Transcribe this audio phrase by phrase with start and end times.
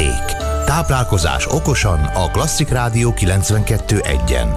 [0.00, 0.36] Érték.
[0.64, 4.48] Táplálkozás okosan a Klasszik Rádió 92.1-en.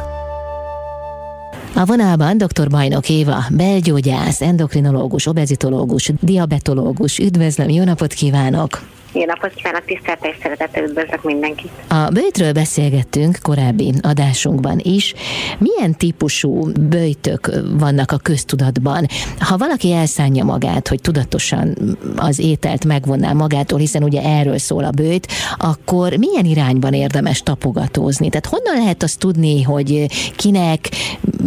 [1.75, 2.69] A vonalban dr.
[2.69, 7.19] Bajnok Éva, belgyógyász, endokrinológus, obezitológus, diabetológus.
[7.19, 8.81] Üdvözlöm, jó napot kívánok!
[9.13, 11.71] Jó napot kívánok, tisztelettel és szeretettel üdvözlök mindenkit.
[11.87, 15.13] A bőjtről beszélgettünk korábbi adásunkban is.
[15.57, 19.05] Milyen típusú bőjtök vannak a köztudatban?
[19.39, 21.75] Ha valaki elszánja magát, hogy tudatosan
[22.15, 25.27] az ételt megvonná magától, hiszen ugye erről szól a bőjt,
[25.57, 28.29] akkor milyen irányban érdemes tapogatózni?
[28.29, 30.05] Tehát honnan lehet azt tudni, hogy
[30.35, 30.89] kinek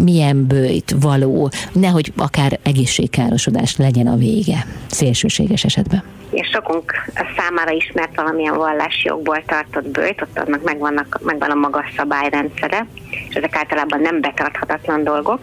[0.04, 6.02] milyen bőjt való, nehogy akár egészségkárosodás legyen a vége szélsőséges esetben?
[6.30, 11.92] és sokunk számára ismert valamilyen vallási jogból tartott bőjt, ott annak megvannak, megvan a magas
[11.96, 12.86] szabályrendszere,
[13.28, 15.40] és ezek általában nem betarthatatlan dolgok,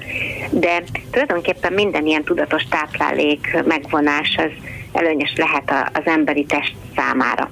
[0.51, 4.51] de tulajdonképpen minden ilyen tudatos táplálék megvonás az
[4.91, 7.49] előnyös lehet az emberi test számára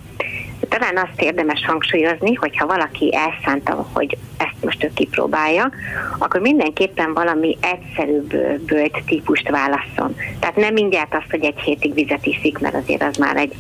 [0.72, 5.70] talán azt érdemes hangsúlyozni, hogy ha valaki elszánta, hogy ezt most ő kipróbálja,
[6.18, 8.36] akkor mindenképpen valami egyszerűbb
[8.66, 10.16] bőjt típust válasszon.
[10.40, 13.54] Tehát nem mindjárt azt, hogy egy hétig vizet iszik, mert azért az már egy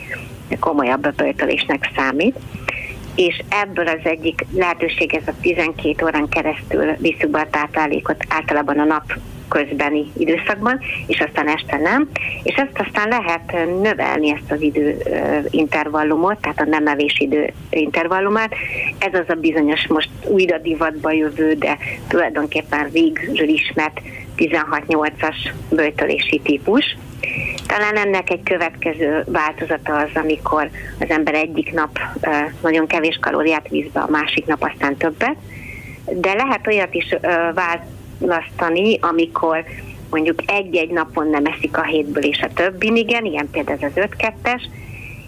[0.59, 2.35] komolyabb bőjtölésnek számít
[3.15, 8.79] és ebből az egyik lehetőség ez a 12 órán keresztül visszük be a táplálékot általában
[8.79, 9.03] a nap
[9.51, 12.09] közbeni időszakban, és aztán este nem,
[12.43, 14.97] és ezt aztán lehet növelni ezt az idő
[15.49, 18.53] intervallumot, tehát a nem evés idő intervallumát.
[18.99, 24.01] Ez az a bizonyos most újra divatba jövő, de tulajdonképpen végül ismert
[24.37, 25.35] 16-8-as
[25.69, 26.97] bőtölési típus.
[27.71, 30.69] Talán ennek egy következő változata az, amikor
[30.99, 31.99] az ember egyik nap
[32.61, 35.35] nagyon kevés kalóriát víz be, a másik nap aztán többet,
[36.05, 37.15] de lehet olyat is
[37.53, 39.63] választani, amikor
[40.09, 44.07] mondjuk egy-egy napon nem eszik a hétből és a többin, igen, ilyen például ez az
[44.17, 44.61] 5-2-es,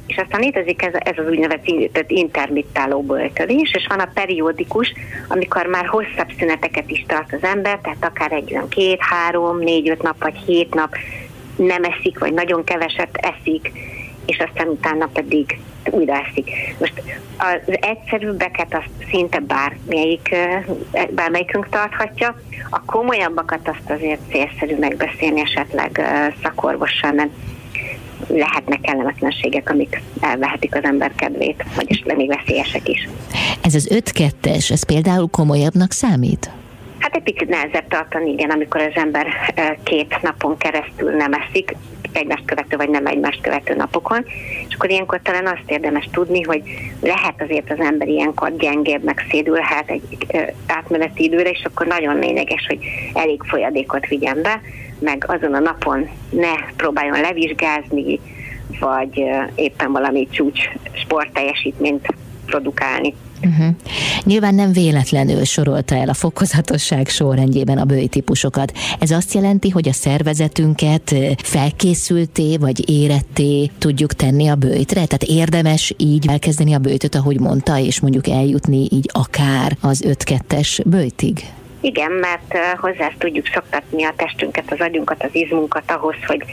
[0.08, 1.66] és aztán létezik ez, ez az úgynevezett
[2.08, 4.94] intermittáló böltölés, és van a periódikus,
[5.28, 9.90] amikor már hosszabb szüneteket is tart az ember, tehát akár egy olyan két, három, négy,
[9.90, 10.96] öt nap vagy hét nap
[11.56, 13.72] nem eszik, vagy nagyon keveset eszik,
[14.26, 15.60] és aztán utána pedig
[15.90, 16.50] újra eszik.
[16.80, 17.02] Most
[17.38, 20.36] az egyszerűbbeket azt szinte bármelyik,
[21.10, 26.02] bármelyikünk tarthatja, a komolyabbakat azt azért célszerű megbeszélni esetleg
[26.44, 27.30] szakorvossal, mert
[28.28, 33.10] lehetnek kellemetlenségek, amik elvehetik az ember kedvét, vagyis még veszélyesek is.
[33.62, 36.52] Ez az 5-2-es, ez például komolyabbnak számít?
[37.14, 39.28] Hát egy picit nehezebb tartani, igen, amikor az ember
[39.84, 41.76] két napon keresztül nem eszik,
[42.12, 44.26] egymást követő vagy nem egymást követő napokon,
[44.68, 46.62] és akkor ilyenkor talán azt érdemes tudni, hogy
[47.02, 50.28] lehet azért az ember ilyenkor gyengébb, meg szédülhet egy
[50.68, 52.80] átmeneti időre, és akkor nagyon lényeges, hogy
[53.14, 54.62] elég folyadékot vigyen be,
[55.00, 58.20] meg azon a napon ne próbáljon levizsgázni,
[58.80, 59.24] vagy
[59.56, 62.08] éppen valami csúcs sportteljesítményt
[62.46, 63.14] produkálni.
[63.46, 63.76] Uh-huh.
[64.24, 68.72] Nyilván nem véletlenül sorolta el a fokozatosság sorrendjében a bőj típusokat.
[69.00, 75.06] Ez azt jelenti, hogy a szervezetünket felkészülté vagy éretté tudjuk tenni a bőjtre?
[75.06, 80.80] Tehát érdemes így elkezdeni a bőjtöt, ahogy mondta, és mondjuk eljutni így akár az 5-2-es
[80.86, 81.40] bőjtig?
[81.82, 86.44] Igen, mert hozzá tudjuk szoktatni a testünket, az agyunkat, az izmunkat ahhoz, hogy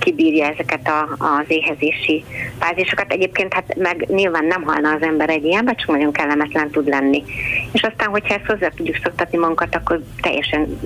[0.00, 2.24] kibírja ezeket a, az éhezési
[2.58, 3.12] fázisokat.
[3.12, 7.22] Egyébként hát meg nyilván nem halna az ember egy ilyenbe, csak nagyon kellemetlen tud lenni.
[7.72, 10.80] És aztán, hogyha ezt hozzá tudjuk szoktatni magunkat, akkor teljesen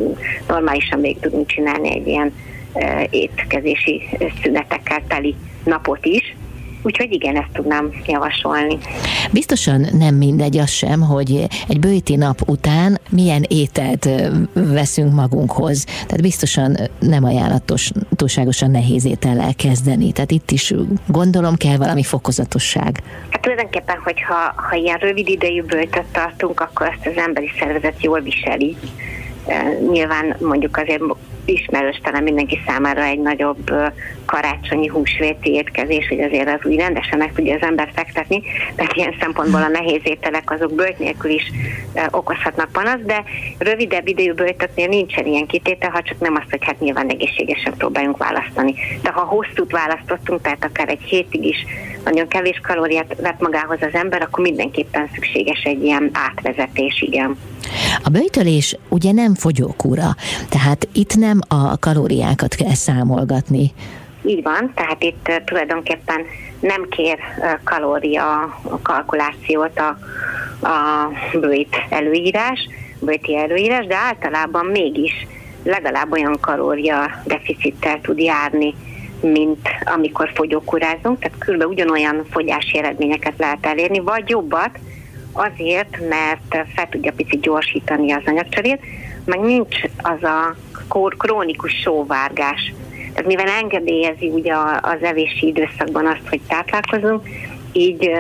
[0.49, 2.35] normálisan még tudunk csinálni egy ilyen
[3.11, 4.03] étkezési
[4.43, 6.35] szünetekkel teli napot is
[6.85, 8.79] Úgyhogy igen, ezt tudnám javasolni.
[9.33, 14.09] Biztosan nem mindegy az sem, hogy egy bőti nap után milyen ételt
[14.53, 15.85] veszünk magunkhoz.
[15.85, 20.13] Tehát biztosan nem ajánlatos túlságosan nehéz étellel kezdeni.
[20.13, 20.75] Tehát itt is
[21.07, 23.03] gondolom kell valami fokozatosság.
[23.31, 28.21] Hát tulajdonképpen, hogyha ha ilyen rövid idejű bőtöt tartunk, akkor ezt az emberi szervezet jól
[28.21, 28.77] viseli.
[29.91, 31.03] Nyilván mondjuk azért
[31.45, 33.73] ismerős talán mindenki számára egy nagyobb
[34.25, 38.43] karácsonyi húsvéti étkezés, hogy azért az úgy rendesen meg tudja az ember fektetni,
[38.75, 41.51] tehát ilyen szempontból a nehéz ételek azok bőjt nélkül is
[42.11, 43.25] okozhatnak panaszt, de
[43.59, 48.17] rövidebb idejű bőjtöknél nincsen ilyen kitétel, ha csak nem azt, hogy hát nyilván egészségesen próbáljunk
[48.17, 48.75] választani.
[49.03, 51.65] De ha hosszút választottunk, tehát akár egy hétig is
[52.05, 57.37] nagyon kevés kalóriát vett magához az ember, akkor mindenképpen szükséges egy ilyen átvezetés, igen.
[58.03, 60.17] A bőjtölés ugye nem fogyókúra,
[60.49, 63.73] tehát itt nem a kalóriákat kell számolgatni.
[64.27, 66.21] Így van, tehát itt tulajdonképpen
[66.61, 67.19] nem kér
[67.65, 69.89] kalória kalkulációt a,
[70.67, 71.09] a
[71.41, 72.69] bőjt előírás,
[73.01, 75.27] bőjti előírás, de általában mégis
[75.63, 78.75] legalább olyan kalória deficittel tud járni
[79.21, 81.69] mint amikor fogyókúrázunk, tehát kb.
[81.69, 84.79] ugyanolyan fogyási eredményeket lehet elérni, vagy jobbat,
[85.35, 88.81] azért, mert fel tudja picit gyorsítani az anyagcserét,
[89.25, 90.57] meg nincs az a
[91.19, 92.73] krónikus sóvárgás.
[92.91, 97.29] Tehát mivel engedélyezi ugye az evési időszakban azt, hogy táplálkozunk,
[97.73, 98.11] így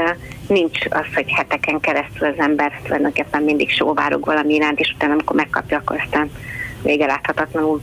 [0.48, 5.36] nincs az, hogy heteken keresztül az ember tulajdonképpen mindig sóvárog valami iránt, és utána amikor
[5.36, 6.30] megkapja, akkor aztán
[6.82, 7.80] vége láthatatlanul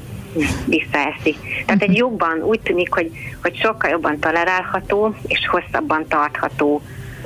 [0.65, 1.35] visszaeszi.
[1.65, 3.11] Tehát egy jobban úgy tűnik, hogy,
[3.41, 6.81] hogy sokkal jobban tolerálható és hosszabban tartható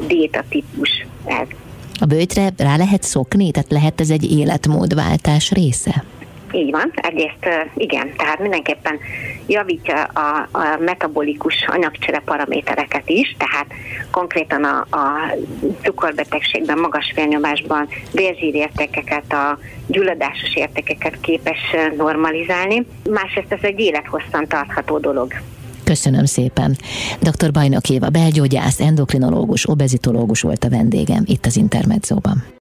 [0.08, 1.48] diétatípus ez.
[2.00, 3.52] A bőjtre rá lehet szokni?
[3.52, 6.04] Tehát lehet ez egy életmódváltás része?
[6.52, 9.00] Így van, egyrészt igen, tehát mindenképpen
[9.46, 13.66] javítja a, a metabolikus anyagcsere paramétereket is, tehát
[14.12, 15.36] konkrétan a, a
[15.82, 21.60] cukorbetegségben, magas félnyomásban vérζsírértékeket, a gyulladásos értékeket képes
[21.98, 22.86] normalizálni.
[23.10, 25.34] Másrészt ez egy élethosszan tartható dolog.
[25.86, 26.78] Köszönöm szépen.
[27.20, 27.52] Dr.
[27.52, 32.46] Bajnok Éva, belgyógyász, endokrinológus, obezitológus volt a vendégem itt az Intermedzóban.